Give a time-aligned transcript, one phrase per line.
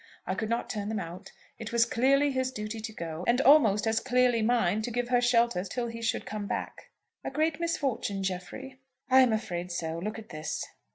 [0.25, 1.31] I could not turn them out.
[1.59, 5.21] It was clearly his duty to go, and almost as clearly mine to give her
[5.21, 6.89] shelter till he should come back."
[7.23, 8.79] "A great misfortune, Jeffrey?"
[9.11, 9.99] "I am afraid so.
[9.99, 10.65] Look at this."